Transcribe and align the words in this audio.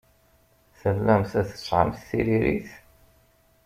Tellamt 0.79 1.35
tesɛamt 1.49 2.01
tiririt? 2.07 2.71